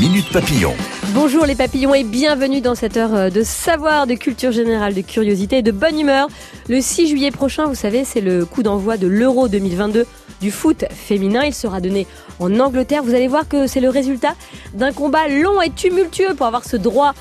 [0.00, 0.74] Minute Papillon.
[1.14, 5.02] Bonjour les papillons et bienvenue dans cette heure euh, de savoir, de culture générale, de
[5.02, 6.26] curiosité et de bonne humeur.
[6.68, 10.04] Le 6 juillet prochain, vous savez, c'est le coup d'envoi de l'Euro 2022
[10.40, 11.44] du foot féminin.
[11.44, 12.08] Il sera donné
[12.40, 13.04] en Angleterre.
[13.04, 14.34] Vous allez voir que c'est le résultat
[14.72, 17.14] d'un combat long et tumultueux pour avoir ce droit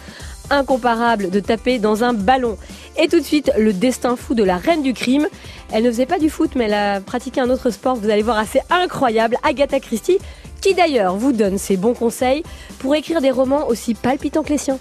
[0.50, 2.58] incomparable de taper dans un ballon.
[2.98, 5.28] Et tout de suite, le destin fou de la reine du crime.
[5.72, 8.22] Elle ne faisait pas du foot, mais elle a pratiqué un autre sport, vous allez
[8.22, 10.20] voir, assez incroyable, Agatha Christie,
[10.64, 12.42] qui d'ailleurs vous donne ses bons conseils
[12.80, 14.80] pour écrire des romans aussi palpitants que les siens.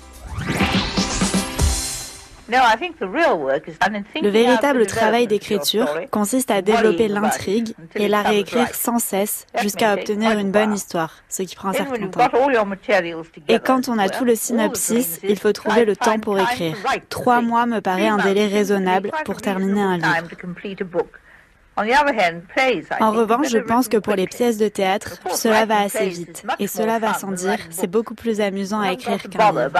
[2.48, 10.38] Le véritable travail d'écriture consiste à développer l'intrigue et la réécrire sans cesse jusqu'à obtenir
[10.38, 12.28] une bonne histoire, ce qui prend un certain temps.
[13.48, 16.76] Et quand on a tout le synopsis, il faut trouver le temps pour écrire.
[17.08, 20.28] Trois mois me paraît un délai raisonnable pour terminer un livre.
[23.00, 26.44] En revanche, je pense que pour les pièces de théâtre, cela va assez vite.
[26.58, 29.70] Et cela va sans dire, c'est beaucoup plus amusant à écrire qu'un livre.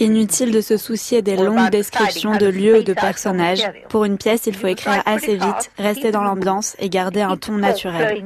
[0.00, 3.70] Inutile de se soucier des longues descriptions de lieux ou de personnages.
[3.90, 7.58] Pour une pièce, il faut écrire assez vite, rester dans l'ambiance et garder un ton
[7.58, 8.24] naturel.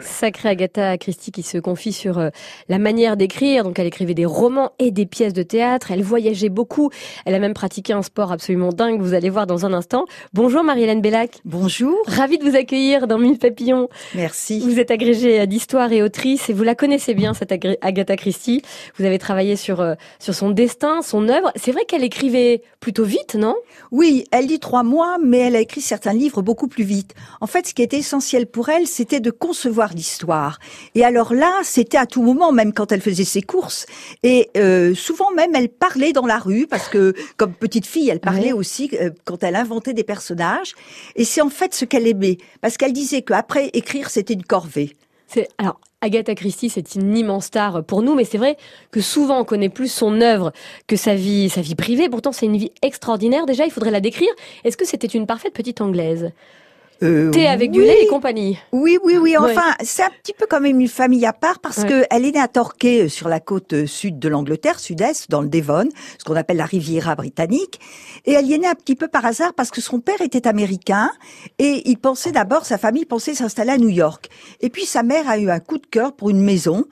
[0.00, 2.28] Sacrée Agatha Christie qui se confie sur euh,
[2.68, 3.64] la manière d'écrire.
[3.64, 5.90] Donc elle écrivait des romans et des pièces de théâtre.
[5.90, 6.90] Elle voyageait beaucoup.
[7.24, 9.00] Elle a même pratiqué un sport absolument dingue.
[9.00, 10.04] Vous allez voir dans un instant.
[10.34, 11.40] Bonjour Marie-Hélène Bellac.
[11.44, 11.61] Bonjour.
[12.06, 13.88] Ravi de vous accueillir dans Mille Papillon.
[14.14, 14.60] Merci.
[14.60, 18.62] Vous êtes agrégée d'histoire et autrice et vous la connaissez bien, cette Agatha Christie.
[18.98, 21.52] Vous avez travaillé sur, euh, sur son destin, son œuvre.
[21.56, 23.54] C'est vrai qu'elle écrivait plutôt vite, non?
[23.90, 27.14] Oui, elle lit trois mois, mais elle a écrit certains livres beaucoup plus vite.
[27.40, 30.58] En fait, ce qui était essentiel pour elle, c'était de concevoir l'histoire.
[30.94, 33.86] Et alors là, c'était à tout moment, même quand elle faisait ses courses.
[34.22, 38.20] Et euh, souvent même, elle parlait dans la rue, parce que comme petite fille, elle
[38.20, 40.74] parlait aussi euh, quand elle inventait des personnages.
[41.14, 44.96] Et c'est en fait ce qu'elle aimait, parce qu'elle disait qu'après écrire, c'était une corvée.
[45.58, 48.56] Alors Agatha Christie, c'est une immense star pour nous, mais c'est vrai
[48.90, 50.52] que souvent on connaît plus son œuvre
[50.86, 52.08] que sa vie, sa vie privée.
[52.08, 53.46] Pourtant, c'est une vie extraordinaire.
[53.46, 54.32] Déjà, il faudrait la décrire.
[54.64, 56.32] Est-ce que c'était une parfaite petite anglaise?
[57.02, 58.58] Euh, Thé avec du lait et compagnie.
[58.72, 59.36] Oui, oui, oui.
[59.36, 62.32] Enfin, c'est un petit peu quand même une famille à part parce que elle est
[62.32, 65.88] née à Torquay, euh, sur la côte euh, sud de l'Angleterre, sud-est, dans le Devon,
[66.18, 67.80] ce qu'on appelle la Riviera britannique.
[68.24, 70.46] Et elle y est née un petit peu par hasard parce que son père était
[70.46, 71.10] américain
[71.58, 74.28] et il pensait d'abord, sa famille pensait s'installer à New York.
[74.60, 76.86] Et puis sa mère a eu un coup de cœur pour une maison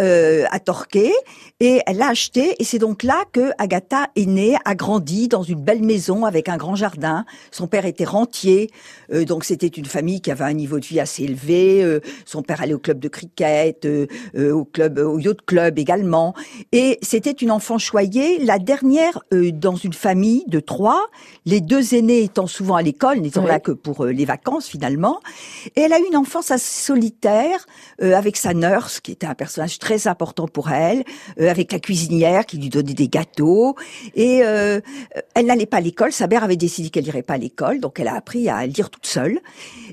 [0.00, 1.12] euh, à Torquay
[1.60, 2.56] et elle l'a acheté.
[2.58, 6.48] Et c'est donc là que Agatha est née, a grandi dans une belle maison avec
[6.48, 7.24] un grand jardin.
[7.50, 8.70] Son père était rentier,
[9.12, 11.84] euh, donc c'était une famille qui avait un niveau de vie assez élevé.
[11.84, 15.78] Euh, son père allait au club de cricket, euh, euh, au club, au yacht club
[15.78, 16.34] également.
[16.72, 21.06] Et c'était une enfant choyée, la dernière dans une famille de trois.
[21.44, 25.20] Les deux aînés étant souvent à l'école, n'étant là que pour les vacances finalement.
[25.76, 27.66] Et elle a eu une enfance assez solitaire
[28.00, 31.04] avec sa nurse, qui était un personnage très important pour elle,
[31.38, 33.76] avec la cuisinière qui lui donnait des gâteaux.
[34.14, 36.12] Et elle n'allait pas à l'école.
[36.12, 38.88] Sa mère avait décidé qu'elle n'irait pas à l'école, donc elle a appris à lire
[38.88, 39.41] toute seule.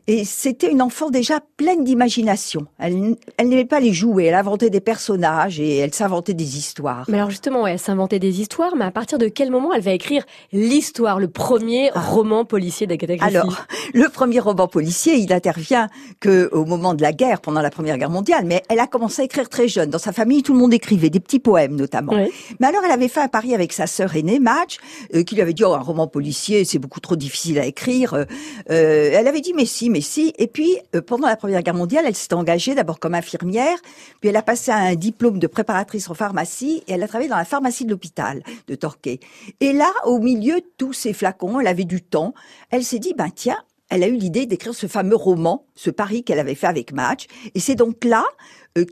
[0.07, 2.65] Et c'était une enfant déjà pleine d'imagination.
[2.77, 7.05] Elle, elle n'aimait pas les jouer, elle inventait des personnages et elle s'inventait des histoires.
[7.07, 9.91] Mais alors justement, elle s'inventait des histoires, mais à partir de quel moment elle va
[9.91, 11.99] écrire l'histoire, le premier ah.
[11.99, 13.37] roman policier d'Agatha Christie?
[13.37, 15.89] Alors, le premier roman policier, il intervient
[16.19, 19.21] que au moment de la guerre, pendant la Première Guerre mondiale, mais elle a commencé
[19.21, 19.89] à écrire très jeune.
[19.89, 22.13] Dans sa famille, tout le monde écrivait, des petits poèmes notamment.
[22.59, 24.77] Mais alors, elle avait fait un pari avec sa sœur aînée, Madge,
[25.13, 28.13] euh, qui lui avait dit, oh, un roman policier, c'est beaucoup trop difficile à écrire.
[28.13, 28.25] Euh,
[28.69, 30.33] euh elle avait dit, mais si, mais si.
[30.37, 33.77] Et puis, euh, pendant la Première Guerre mondiale, elle s'est engagée d'abord comme infirmière,
[34.19, 37.37] puis elle a passé un diplôme de préparatrice en pharmacie, et elle a travaillé dans
[37.37, 39.19] la pharmacie de l'hôpital de Torquay.
[39.59, 42.33] Et là, au milieu de tous ces flacons, elle avait du temps.
[42.71, 43.57] Elle s'est dit, ben tiens,
[43.89, 47.25] elle a eu l'idée d'écrire ce fameux roman, ce pari qu'elle avait fait avec Match.
[47.55, 48.23] Et c'est donc là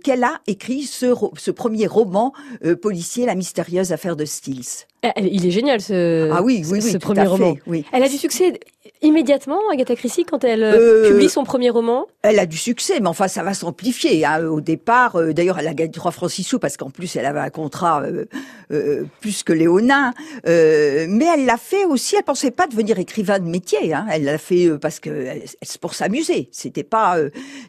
[0.03, 2.33] qu'elle a écrit ce, ce premier roman
[2.65, 4.85] euh, policier, La mystérieuse affaire de Stills.
[5.17, 7.55] Il est génial ce, ah oui, oui, ce, premier roman.
[7.67, 7.85] oui.
[7.93, 8.59] Elle a du succès
[9.01, 12.07] immédiatement, Agatha Christie, quand elle euh, euh, publie son premier roman?
[12.21, 14.25] Elle a du succès, mais enfin, ça va s'amplifier.
[14.25, 14.45] Hein.
[14.45, 17.25] Au départ, euh, d'ailleurs, elle a gagné 3 francs 6 sous parce qu'en plus, elle
[17.25, 18.03] avait un contrat
[19.21, 20.13] plus que Léonin.
[20.45, 23.93] mais elle l'a fait aussi, elle pensait pas devenir écrivain de métier.
[23.93, 24.05] Hein.
[24.11, 25.27] Elle l'a fait parce que
[25.61, 26.49] c'est pour s'amuser.
[26.51, 27.17] C'était pas,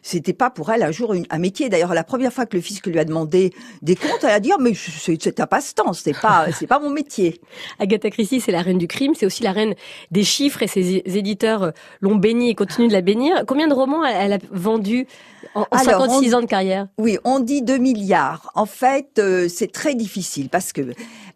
[0.03, 1.69] c'était pas pour elle un jour un métier.
[1.69, 3.53] D'ailleurs, elle a première fois que le fisc lui a demandé
[3.83, 6.89] des comptes, elle a dit oh, mais c'est un passe-temps, c'est pas c'est pas mon
[6.89, 7.39] métier.
[7.77, 9.75] Agatha Christie, c'est la reine du crime, c'est aussi la reine
[10.09, 11.71] des chiffres et ses éditeurs
[12.01, 13.43] l'ont bénie et continuent de la bénir.
[13.47, 15.07] Combien de romans elle a vendu
[15.53, 16.87] en, 56 ans de carrière?
[16.97, 18.51] Oui, on dit 2 milliards.
[18.55, 20.81] En fait, euh, c'est très difficile parce que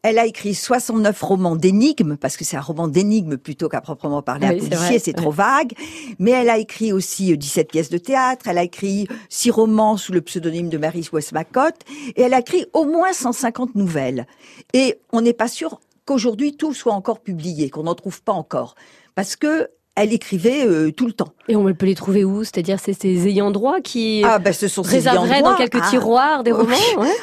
[0.04, 4.22] elle a écrit 69 romans d'énigmes, parce que c'est un roman d'énigmes plutôt qu'à proprement
[4.22, 5.72] parler un policier, c'est trop vague.
[6.20, 9.96] Mais elle a écrit aussi 17 euh, pièces de théâtre, elle a écrit 6 romans
[9.96, 11.76] sous le pseudonyme de Mary Westmacott,
[12.18, 14.28] et elle a écrit au moins 150 nouvelles.
[14.74, 18.76] Et on n'est pas sûr qu'aujourd'hui tout soit encore publié, qu'on n'en trouve pas encore.
[19.16, 21.34] Parce que elle écrivait euh, tout le temps.
[21.48, 22.44] Et on peut les trouver où?
[22.44, 25.90] C'est-à-dire c'est ses ayants droit qui ah, ce sont réserveraient dans quelques ah.
[25.90, 26.76] tiroirs des romans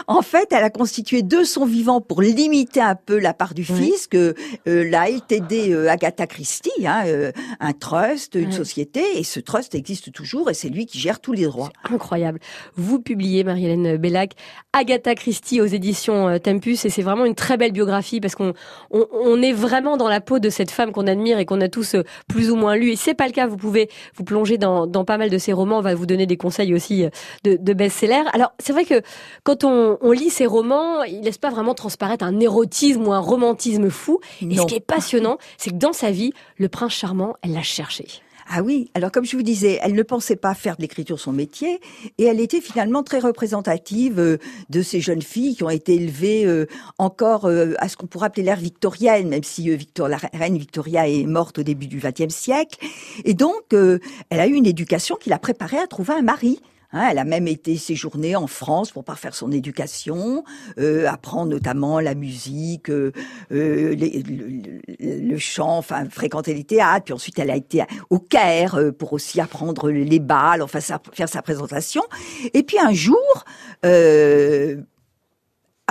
[0.06, 3.64] En fait, elle a constitué de son vivant pour limiter un peu la part du
[3.64, 4.34] fisc euh,
[4.66, 7.02] l'a LTD euh, Agatha Christie, hein,
[7.58, 11.32] un trust, une société, et ce trust existe toujours et c'est lui qui gère tous
[11.32, 11.70] les droits.
[11.90, 12.38] Incroyable.
[12.76, 14.34] Vous publiez, Marie-Hélène Bellac,
[14.72, 18.52] Agatha Christie aux éditions Tempus et c'est vraiment une très belle biographie parce qu'on
[18.90, 21.68] on, on est vraiment dans la peau de cette femme qu'on admire et qu'on a
[21.68, 21.96] tous
[22.28, 22.92] plus ou moins lu.
[22.92, 25.52] Et c'est pas le cas, vous pouvez vous plonger dans, dans pas mal de ses
[25.52, 25.78] romans.
[25.78, 27.10] On va vous donner des conseils aussi euh,
[27.44, 28.28] de, de best-sellers.
[28.32, 29.02] Alors, c'est vrai que
[29.44, 33.20] quand on, on, lit ses romans, il laisse pas vraiment transparaître un érotisme ou un
[33.20, 34.20] romantisme fou.
[34.42, 37.62] Et ce qui est passionnant, c'est que dans sa vie, le prince charmant, elle l'a
[37.62, 38.06] cherché.
[38.52, 41.30] Ah oui, alors comme je vous disais, elle ne pensait pas faire de l'écriture son
[41.30, 41.80] métier
[42.18, 44.38] et elle était finalement très représentative euh,
[44.70, 46.66] de ces jeunes filles qui ont été élevées euh,
[46.98, 51.26] encore à ce qu'on pourrait appeler l'ère victorienne, même si Victor, la reine Victoria est
[51.26, 52.84] morte au début du XXe siècle.
[53.24, 56.60] Et donc, elle a eu une éducation qui l'a préparée à trouver un mari.
[56.92, 60.44] Hein, elle a même été séjournée en France pour parfaire son éducation,
[60.78, 63.12] euh, apprendre notamment la musique, euh,
[63.52, 67.04] euh le, chant, enfin fréquenter les théâtres.
[67.04, 71.28] Puis ensuite, elle a été au Caire euh, pour aussi apprendre les balles, enfin faire
[71.28, 72.02] sa présentation.
[72.54, 73.44] Et puis un jour,
[73.84, 74.76] euh,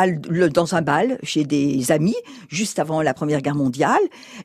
[0.07, 2.15] dans un bal chez des amis,
[2.47, 3.99] juste avant la Première Guerre mondiale,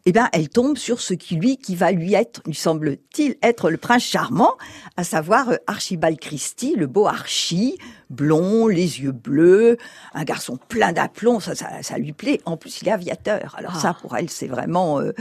[0.07, 3.71] eh ben, elle tombe sur ce qui lui, qui va lui être, lui semble-t-il, être
[3.71, 4.55] le prince charmant,
[4.97, 7.79] à savoir euh, Archibald Christie, le beau Archie,
[8.11, 9.77] blond, les yeux bleus,
[10.13, 12.41] un garçon plein d'aplomb, ça, ça, lui plaît.
[12.45, 13.55] En plus, il est aviateur.
[13.59, 14.01] Alors ça, ah.
[14.01, 15.13] pour elle, c'est vraiment euh,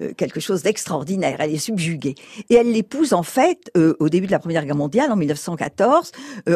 [0.00, 1.36] euh, quelque chose d'extraordinaire.
[1.40, 2.14] Elle est subjuguée.
[2.48, 6.12] Et elle l'épouse, en fait, au début de la Première Guerre mondiale, en 1914,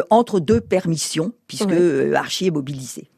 [0.09, 1.73] entre deux permissions, puisque
[2.15, 3.09] Archie est mobilisé.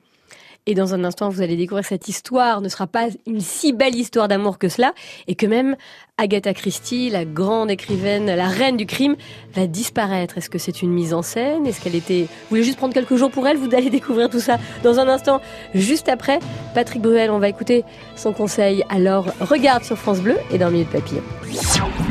[0.67, 3.95] Et dans un instant, vous allez découvrir cette histoire ne sera pas une si belle
[3.95, 4.93] histoire d'amour que cela,
[5.27, 5.75] et que même
[6.17, 9.15] Agatha Christie, la grande écrivaine, la reine du crime,
[9.53, 10.37] va disparaître.
[10.37, 11.67] Est-ce que c'est une mise en scène?
[11.67, 12.21] Est-ce qu'elle était...
[12.21, 13.57] Vous voulez juste prendre quelques jours pour elle?
[13.57, 15.39] Vous allez découvrir tout ça dans un instant.
[15.75, 16.39] Juste après,
[16.73, 17.83] Patrick Bruel, on va écouter
[18.15, 18.83] son conseil.
[18.89, 21.21] Alors, regarde sur France Bleu et dans Minute Papillon.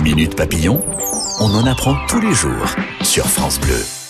[0.01, 0.81] Minute Papillon,
[1.41, 2.67] on en apprend tous les jours
[3.03, 4.04] sur France Bleu.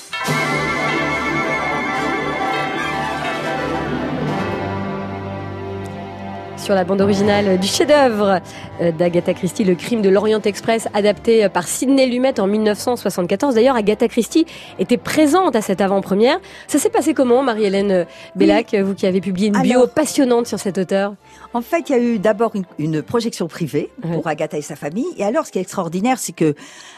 [6.64, 8.40] Sur la bande originale du chef-d'œuvre
[8.81, 13.55] euh, d'Agatha Christie, Le crime de l'Orient Express, adapté par Sidney Lumet en 1974.
[13.55, 14.46] D'ailleurs, Agatha Christie
[14.78, 16.40] était présente à cette avant-première.
[16.66, 20.78] Ça s'est passé comment, Marie-Hélène Bellac, vous qui avez publié une bio passionnante sur cet
[20.78, 21.14] auteur?
[21.52, 25.06] En fait, il y a eu d'abord une, projection privée pour Agatha et sa famille.
[25.19, 26.55] Et alors, ce qui est extraordinaire, c'est que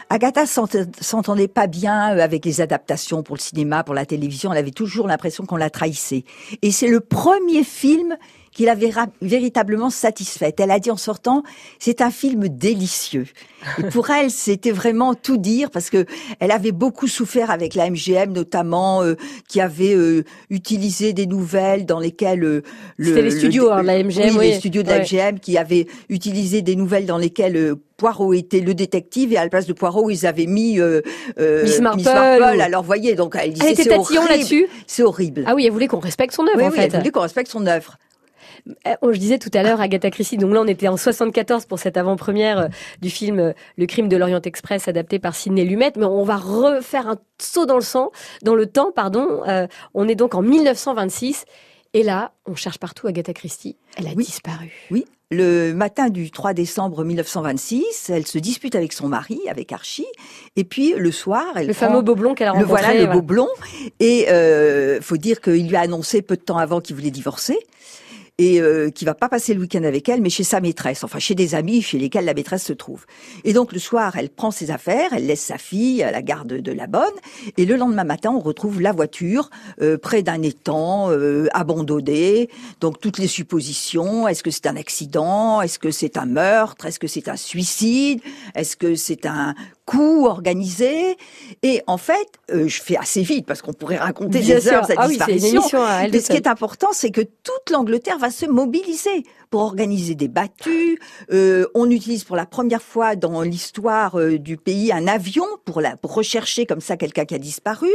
[0.09, 4.53] Agatha s'entendait pas bien euh, avec les adaptations pour le cinéma, pour la télévision.
[4.53, 6.23] Elle avait toujours l'impression qu'on la trahissait.
[6.61, 8.15] Et c'est le premier film
[8.57, 10.59] qui l'avait véritablement satisfaite.
[10.59, 11.43] Elle a dit en sortant,
[11.77, 13.27] c'est un film délicieux.
[13.77, 16.07] Et pour elle, c'était vraiment tout dire parce que
[16.39, 19.13] elle avait beaucoup souffert avec la MGM, notamment euh,
[19.47, 22.63] qui avait euh, utilisé des nouvelles dans lesquelles euh,
[22.97, 25.85] le, c'était les studios, hein, la MGM, oui, les studios de la MGM qui avaient
[26.09, 30.09] utilisé des nouvelles dans lesquelles Poirot était le détective et à la place de Poirot
[30.09, 30.79] ils avaient mis
[31.37, 32.07] Miss Marple.
[32.07, 34.67] Alors voyez donc elle disait c'est horrible.
[34.87, 35.43] C'est horrible.
[35.45, 36.85] Ah oui, elle voulait qu'on respecte son œuvre oui, en oui, fait.
[36.85, 37.99] Elle voulait qu'on respecte son œuvre.
[38.87, 41.65] Euh, oh, je disais tout à l'heure Agatha Christie, donc là on était en 74
[41.65, 42.67] pour cette avant-première euh,
[43.01, 46.37] du film euh, Le crime de l'Orient Express adapté par Sidney Lumet, mais on va
[46.37, 48.11] refaire un saut dans le sang,
[48.43, 49.41] dans le temps, pardon.
[49.93, 51.45] on est donc en 1926
[51.93, 53.77] et là on cherche partout Agatha Christie.
[53.97, 54.71] Elle a disparu.
[54.91, 55.05] Oui.
[55.29, 60.07] Le matin du 3 décembre 1926, elle se dispute avec son mari, avec Archie,
[60.55, 62.81] et puis le soir, elle le fameux Boblon qu'elle a rencontré.
[62.81, 63.49] Le voilà, le Boblon,
[63.99, 67.59] et euh, faut dire qu'il lui a annoncé peu de temps avant qu'il voulait divorcer
[68.37, 71.19] et euh, qui va pas passer le week-end avec elle, mais chez sa maîtresse, enfin
[71.19, 73.05] chez des amis chez lesquels la maîtresse se trouve.
[73.43, 76.53] Et donc le soir, elle prend ses affaires, elle laisse sa fille à la garde
[76.53, 77.03] de la bonne,
[77.57, 79.49] et le lendemain matin, on retrouve la voiture
[79.81, 82.49] euh, près d'un étang euh, abandonné.
[82.79, 86.99] Donc toutes les suppositions est-ce que c'est un accident Est-ce que c'est un meurtre Est-ce
[86.99, 88.21] que c'est un suicide
[88.55, 89.55] Est-ce que c'est un
[89.87, 91.17] coups organisés.
[91.63, 94.97] Et en fait, euh, je fais assez vite parce qu'on pourrait raconter des heures cette
[94.99, 95.61] ah disparition.
[95.73, 100.15] Oui, Mais ce qui est important, c'est que toute l'Angleterre va se mobiliser pour organiser
[100.15, 100.99] des battues.
[101.31, 105.79] Euh, on utilise pour la première fois dans l'histoire euh, du pays un avion pour,
[105.79, 107.89] la, pour rechercher comme ça quelqu'un qui a disparu.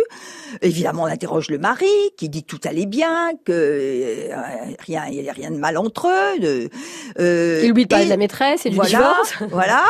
[0.62, 4.34] Évidemment, on interroge le mari qui dit tout allait bien, que euh,
[4.80, 6.68] rien, il n'y a rien de mal entre eux.
[7.18, 9.34] Euh, il oublie pas de la maîtresse et du voilà, divorce.
[9.50, 9.84] Voilà.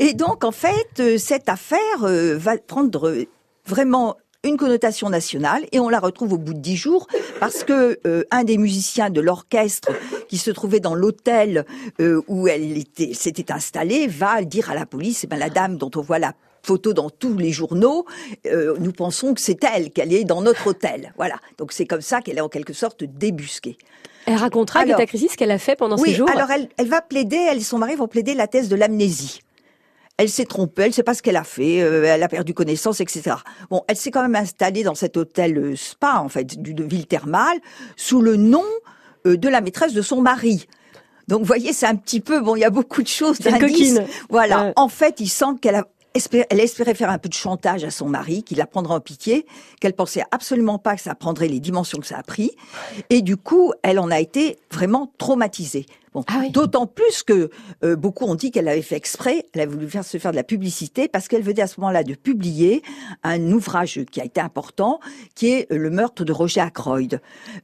[0.00, 3.26] Et donc, en fait, cette affaire va prendre
[3.66, 7.06] vraiment une connotation nationale et on la retrouve au bout de dix jours
[7.38, 9.90] parce que euh, un des musiciens de l'orchestre
[10.28, 11.66] qui se trouvait dans l'hôtel
[12.00, 15.76] euh, où elle était s'était installée va dire à la police eh ben la dame
[15.76, 16.32] dont on voit la
[16.62, 18.06] photo dans tous les journaux,
[18.46, 21.12] euh, nous pensons que c'est elle, qu'elle est dans notre hôtel.
[21.16, 21.36] Voilà.
[21.58, 23.76] Donc c'est comme ça qu'elle est en quelque sorte débusquée.
[24.26, 26.30] Elle racontera, Agatha Christie, ce qu'elle a fait pendant ces jours.
[26.30, 29.40] alors elle, elle va plaider, elle et son mari vont plaider la thèse de l'amnésie
[30.18, 33.00] elle s'est trompée, elle sait pas ce qu'elle a fait, euh, elle a perdu connaissance,
[33.00, 33.36] etc.
[33.70, 37.06] Bon, elle s'est quand même installée dans cet hôtel euh, spa, en fait, d'une ville
[37.06, 37.58] thermale,
[37.96, 38.64] sous le nom
[39.26, 40.66] euh, de la maîtresse de son mari.
[41.28, 44.00] Donc, vous voyez, c'est un petit peu, bon, il y a beaucoup de choses d'indices.
[44.28, 44.72] Voilà.
[44.74, 48.08] En fait, il semble qu'elle a elle espérait faire un peu de chantage à son
[48.08, 49.46] mari, qu'il la prendrait en pitié,
[49.80, 52.50] qu'elle pensait absolument pas que ça prendrait les dimensions que ça a pris.
[53.10, 55.86] Et du coup, elle en a été vraiment traumatisée.
[56.14, 57.50] Bon, ah D'autant plus que
[57.84, 60.36] euh, beaucoup ont dit qu'elle avait fait exprès, elle a voulu faire, se faire de
[60.36, 62.82] la publicité parce qu'elle venait à ce moment-là de publier
[63.22, 65.00] un ouvrage qui a été important,
[65.34, 67.20] qui est le meurtre de Roger Ackroyd.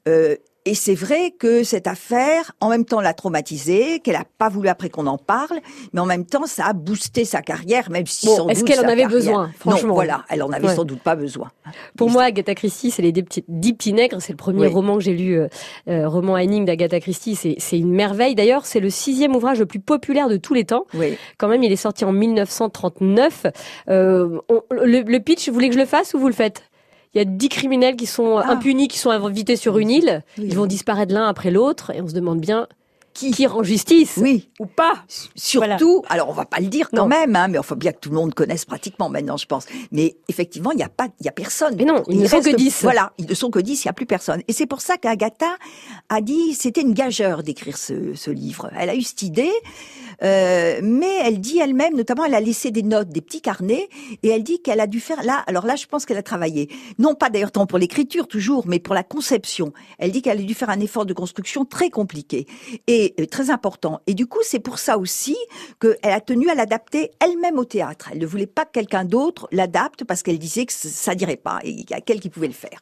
[0.08, 4.48] Euh, et c'est vrai que cette affaire, en même temps, l'a traumatisée, qu'elle n'a pas
[4.48, 5.60] voulu après qu'on en parle,
[5.92, 8.88] mais en même temps, ça a boosté sa carrière, même si bon, Est-ce qu'elle en
[8.88, 11.50] avait besoin, franchement Non, voilà, elle en avait sans doute pas besoin.
[11.98, 14.22] Pour moi, Agatha Christie, c'est les dix petits, nègres.
[14.22, 15.48] C'est le premier roman que j'ai lu, euh,
[15.88, 17.36] euh, roman à énigme d'Agatha Christie.
[17.36, 18.34] C'est une merveille.
[18.34, 20.86] D'ailleurs, c'est le sixième ouvrage le plus populaire de tous les temps.
[20.94, 21.16] Oui.
[21.36, 23.46] Quand même, il est sorti en 1939.
[23.90, 24.38] Euh,
[24.70, 26.62] le, le pitch, vous voulez que je le fasse ou vous le faites?
[27.14, 28.50] Il y a dix criminels qui sont ah.
[28.50, 30.22] impunis, qui sont invités sur une île.
[30.38, 32.66] Ils vont disparaître l'un après l'autre et on se demande bien
[33.14, 34.50] qui, qui rend justice Oui.
[34.58, 35.04] Ou pas
[35.36, 38.00] Surtout, alors on va pas le dire quand même, hein, mais il faut bien que
[38.00, 39.66] tout le monde connaisse pratiquement maintenant, je pense.
[39.92, 41.76] Mais effectivement, il n'y a pas, il y a personne.
[41.78, 42.82] Mais non, ils ne sont que dix.
[42.82, 44.42] Voilà, ils ne sont que dix, il n'y a plus personne.
[44.48, 45.56] Et c'est pour ça qu'Agatha
[46.08, 48.68] a dit, c'était une gageure d'écrire ce, ce livre.
[48.76, 49.52] Elle a eu cette idée.
[50.22, 53.88] Euh, mais elle dit elle-même, notamment, elle a laissé des notes, des petits carnets,
[54.22, 55.42] et elle dit qu'elle a dû faire là.
[55.46, 56.68] Alors là, je pense qu'elle a travaillé,
[56.98, 59.72] non pas d'ailleurs tant pour l'écriture toujours, mais pour la conception.
[59.98, 62.46] Elle dit qu'elle a dû faire un effort de construction très compliqué
[62.86, 64.00] et euh, très important.
[64.06, 65.36] Et du coup, c'est pour ça aussi
[65.80, 68.10] qu'elle a tenu à l'adapter elle-même au théâtre.
[68.12, 71.60] Elle ne voulait pas que quelqu'un d'autre l'adapte parce qu'elle disait que ça dirait pas
[71.62, 72.80] et qu'il y a qui pouvait le faire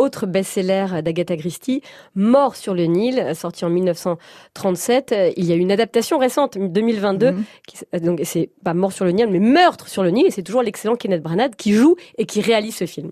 [0.00, 1.82] autre best-seller d'Agatha Christie,
[2.14, 5.14] Mort sur le Nil, sorti en 1937.
[5.36, 8.00] Il y a une adaptation récente, 2022, mhm.
[8.02, 10.62] donc c'est pas Mort sur le Nil, mais Meurtre sur le Nil, et c'est toujours
[10.62, 13.10] l'excellent Kenneth Branagh qui joue et qui réalise ce film.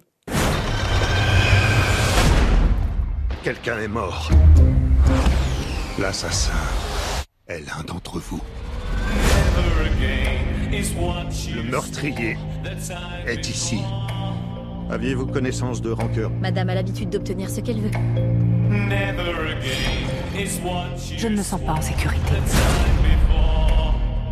[3.42, 4.30] Quelqu'un est mort.
[5.99, 6.52] L'assassin
[7.47, 8.40] est l'un d'entre vous.
[10.71, 12.37] Le meurtrier
[13.26, 13.78] est ici.
[14.90, 17.90] Aviez-vous connaissance de rancœur Madame a l'habitude d'obtenir ce qu'elle veut.
[21.16, 22.33] Je ne me sens pas en sécurité.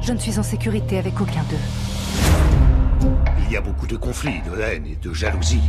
[0.02, 3.08] Je ne suis en sécurité avec aucun d'eux.
[3.46, 5.60] Il y a beaucoup de conflits, de haine et de jalousie.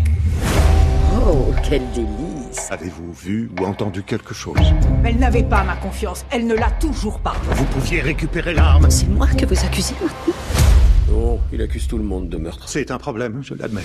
[1.16, 4.58] Oh, quel délice Avez-vous vu ou entendu quelque chose
[5.04, 6.26] Elle n'avait pas ma confiance.
[6.32, 7.36] Elle ne l'a toujours pas.
[7.44, 8.90] Vous pouviez récupérer l'arme.
[8.90, 10.36] C'est moi que vous accusez maintenant
[11.10, 12.70] Non, il accuse tout le monde de meurtre.
[12.70, 13.84] C'est un problème, je l'admets.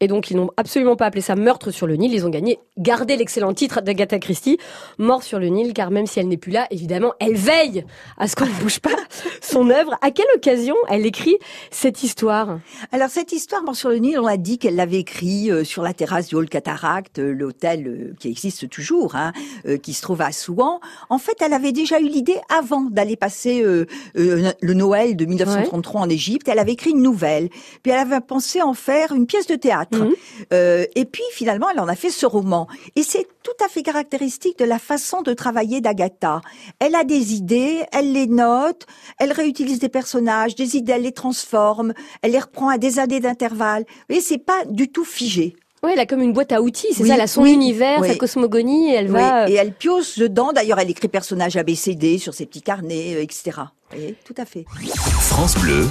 [0.00, 2.12] Et donc, ils n'ont absolument pas appelé ça Meurtre sur le Nil.
[2.12, 4.58] Ils ont gagné, gardé l'excellent titre d'Agatha Christie,
[4.98, 7.84] Mort sur le Nil, car même si elle n'est plus là, évidemment, elle veille
[8.16, 8.90] à ce qu'on ne bouge pas
[9.40, 9.96] son œuvre.
[10.00, 11.36] À quelle occasion elle écrit
[11.72, 12.60] cette histoire?
[12.92, 15.82] Alors, cette histoire, Mort sur le Nil, on a dit qu'elle l'avait écrit euh, sur
[15.82, 19.32] la terrasse du Hall Cataract, euh, l'hôtel euh, qui existe toujours, hein,
[19.82, 20.80] qui se trouve à Souan.
[21.10, 23.62] En fait, elle avait déjà eu l'idée avant d'aller passer
[24.14, 26.48] le Noël de 1933 en Égypte.
[26.48, 27.48] Elle avait écrit une nouvelle.
[27.82, 29.87] Puis elle avait pensé en faire une pièce de théâtre.
[29.92, 30.14] Mhm.
[30.52, 32.66] Euh, et puis finalement, elle en a fait ce roman.
[32.96, 36.40] Et c'est tout à fait caractéristique de la façon de travailler d'Agatha.
[36.78, 38.86] Elle a des idées, elle les note,
[39.18, 41.92] elle réutilise des personnages, des idées, elle les transforme,
[42.22, 43.84] elle les reprend à des années d'intervalle.
[44.08, 45.56] Et c'est pas du tout figé.
[45.82, 48.16] Oui, elle a comme une boîte à outils, c'est ça, elle a son univers, sa
[48.16, 49.48] cosmogonie, et elle va...
[49.48, 53.52] Et elle pioche dedans, d'ailleurs elle écrit personnages ABCD sur ses petits carnets, euh, etc.
[53.90, 54.64] Vous voyez, tout à fait.
[55.20, 55.86] France Bleu,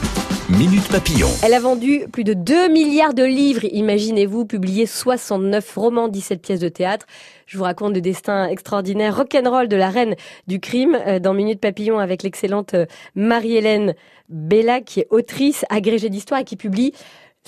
[0.49, 1.29] Minute Papillon.
[1.41, 6.59] Elle a vendu plus de 2 milliards de livres, imaginez-vous, publié 69 romans, 17 pièces
[6.59, 7.05] de théâtre.
[7.45, 10.15] Je vous raconte le destin extraordinaire rock'n'roll de la reine
[10.47, 13.95] du crime euh, dans Minute Papillon avec l'excellente euh, Marie-Hélène
[14.29, 16.93] Bella qui est autrice agrégée d'histoire et qui publie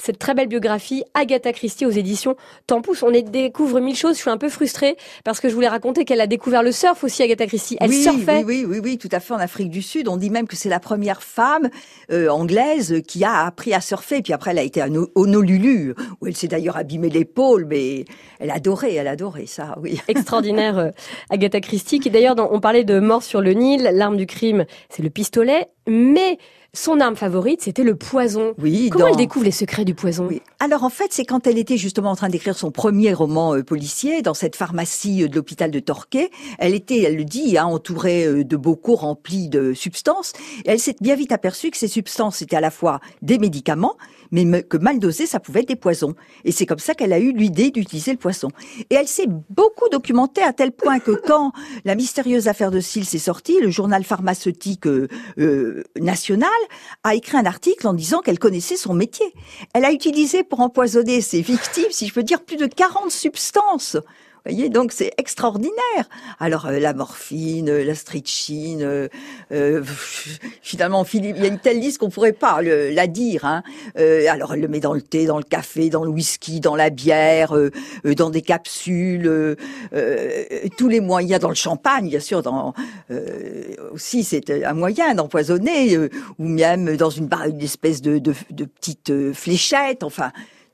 [0.01, 2.35] cette très belle biographie Agatha Christie aux éditions
[2.67, 3.03] Tempus.
[3.03, 4.15] On découvre mille choses.
[4.15, 7.03] Je suis un peu frustrée parce que je voulais raconter qu'elle a découvert le surf
[7.03, 7.77] aussi, Agatha Christie.
[7.79, 8.43] Elle oui, surfait.
[8.45, 10.07] Oui, oui, oui, oui, tout à fait en Afrique du Sud.
[10.07, 11.69] On dit même que c'est la première femme
[12.11, 14.21] euh, anglaise qui a appris à surfer.
[14.21, 18.05] Puis après, elle a été à Honolulu, où elle s'est d'ailleurs abîmé l'épaule, mais
[18.39, 20.01] elle adorait, elle adorait ça, oui.
[20.07, 20.91] Extraordinaire, euh,
[21.29, 23.89] Agatha Christie, qui d'ailleurs, on parlait de mort sur le Nil.
[23.93, 26.37] L'arme du crime, c'est le pistolet, mais
[26.73, 28.53] son arme favorite, c'était le poison.
[28.59, 28.89] Oui.
[28.91, 30.27] Comment elle découvre les secrets du poison?
[30.27, 30.41] Oui.
[30.59, 33.63] Alors en fait, c'est quand elle était justement en train d'écrire son premier roman euh,
[33.63, 36.29] policier dans cette pharmacie euh, de l'hôpital de Torquay.
[36.59, 40.33] Elle était, elle le dit, hein, entourée euh, de bocaux remplis de substances.
[40.63, 43.97] Et elle s'est bien vite aperçue que ces substances étaient à la fois des médicaments,
[44.31, 46.13] mais que mal dosés, ça pouvait être des poisons.
[46.45, 48.49] Et c'est comme ça qu'elle a eu l'idée d'utiliser le poisson.
[48.91, 51.51] Et elle s'est beaucoup documentée à tel point que quand
[51.83, 54.88] la mystérieuse affaire de Sils est sortie, le journal pharmaceutique
[55.99, 56.49] national
[57.03, 59.33] a écrit un article en disant qu'elle connaissait son métier.
[59.73, 63.97] Elle a utilisé pour empoisonner ses victimes, si je peux dire, plus de 40 substances
[64.49, 66.05] voyez, donc c'est extraordinaire.
[66.39, 69.07] Alors euh, la morphine, la strychnine, euh,
[69.51, 69.83] euh,
[70.61, 73.45] finalement, il y a une telle liste qu'on pourrait pas la dire.
[73.45, 73.63] Hein.
[73.97, 76.75] Euh, alors elle le met dans le thé, dans le café, dans le whisky, dans
[76.75, 77.71] la bière, euh,
[78.15, 79.55] dans des capsules,
[80.77, 82.41] tous les moyens, dans le champagne, bien sûr.
[82.41, 82.73] Dans
[83.91, 89.33] aussi, c'est un moyen d'empoisonner, ou même dans une, une espèce de, de, de petite
[89.33, 90.03] fléchette.
[90.03, 90.31] Enfin,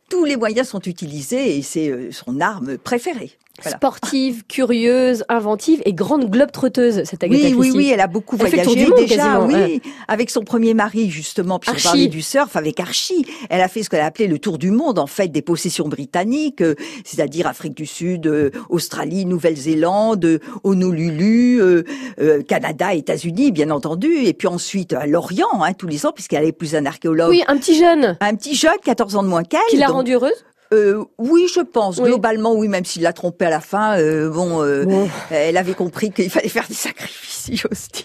[0.09, 3.31] tous les moyens sont utilisés et c'est son arme préférée.
[3.61, 3.77] Voilà.
[3.77, 7.57] Sportive, curieuse, inventive et grande globe trotteuse, cette Agatha Oui, Christie.
[7.57, 9.81] oui, oui, elle a beaucoup elle voyagé monde, déjà, oui, ouais.
[10.07, 11.87] avec son premier mari justement, puisqu'on Archie.
[11.87, 13.25] parlait du surf avec Archie.
[13.49, 15.87] Elle a fait ce qu'elle a appelé le tour du monde, en fait, des possessions
[15.87, 21.83] britanniques, euh, c'est-à-dire Afrique du Sud, euh, Australie, Nouvelle-Zélande, euh, Honolulu, euh,
[22.19, 26.43] euh, Canada, États-Unis, bien entendu, et puis ensuite à l'Orient, hein, tous les ans, puisqu'elle
[26.45, 27.29] est plus un archéologue.
[27.29, 29.59] Oui, un petit jeune Un petit jeune, 14 ans de moins qu'elle.
[29.69, 30.45] qui l'a rendue heureuse?
[30.73, 31.97] Euh, oui, je pense.
[31.97, 32.09] Oui.
[32.09, 35.09] Globalement, oui, même s'il l'a trompée à la fin, euh, bon, euh, Bon.
[35.29, 38.03] elle avait compris qu'il fallait faire des sacrifices, si j'ose dire.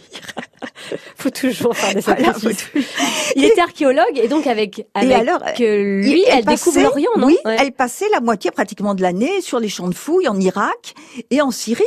[1.16, 2.66] Faut toujours faire des sacrifices.
[3.36, 7.26] Il était archéologue et donc avec, avec Et alors, lui, elle, passait- découvre l'Orient, non?
[7.26, 7.56] Oui, Ouais.
[7.60, 10.94] elle passait la moitié pratiquement de l'année sur les champs de fouilles en Irak
[11.30, 11.84] et en Syrie.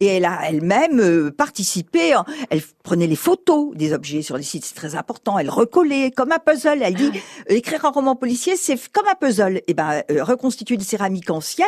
[0.00, 2.14] Et elle a elle-même euh, participé.
[2.50, 5.38] Elle prenait les photos des objets sur les sites, c'est très important.
[5.38, 6.80] Elle recollait comme un puzzle.
[6.82, 7.10] Elle dit
[7.50, 9.60] euh, écrire un roman policier, c'est comme un puzzle.
[9.68, 11.66] Et ben, euh, reconstituer une céramique ancienne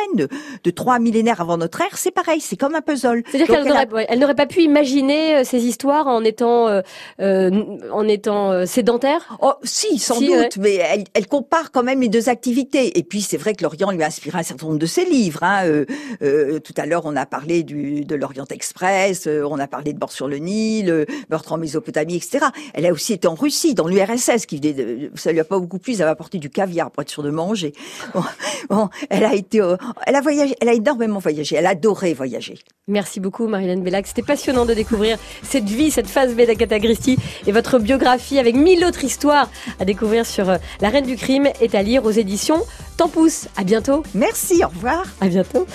[0.63, 3.23] de, trois millénaires avant notre ère, c'est pareil, c'est comme un puzzle.
[3.31, 3.67] C'est-à-dire qu'elle
[4.07, 6.81] elle a- n'aurait pas pu imaginer euh, ces histoires en étant euh,
[7.21, 9.37] euh, en étant euh, sédentaire.
[9.41, 10.49] Oh, si, sans Si, doute, ouais.
[10.57, 12.97] mais elle, elle compare quand même les deux activités.
[12.97, 15.43] Et puis, c'est vrai que l'Orient lui a inspiré un certain nombre de ses livres.
[15.43, 15.85] Hein.
[16.19, 20.11] Tout à l'heure, on a parlé du, de l'Orient Express, on a parlé de Bord
[20.11, 22.45] sur le Nil, Meurtre en Mésopotamie, etc.
[22.73, 25.79] Elle a aussi été en Russie, dans l'URSS, qui venait ça lui a pas beaucoup
[25.79, 27.73] plu, elle avait apporté du caviar pour être sûre de manger.
[28.13, 28.23] Bon,
[28.69, 29.61] bon, elle a été,
[30.05, 32.59] elle a voyagé, elle a énormément voyagé, elle adorait voyager.
[32.87, 34.07] Merci beaucoup Marilyn Bellac.
[34.07, 38.55] C'était passionnant de découvrir cette vie, cette phase B d'Agatha Christie et votre biographie avec
[38.55, 39.49] mille autres histoires
[39.79, 42.61] à découvrir sur euh, La Reine du Crime est à lire aux éditions
[42.97, 43.47] Tempus.
[43.55, 44.03] À bientôt.
[44.13, 45.03] Merci, au revoir.
[45.21, 45.65] À bientôt.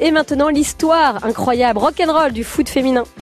[0.00, 3.04] Et maintenant l'histoire incroyable, rock'n'roll du foot féminin.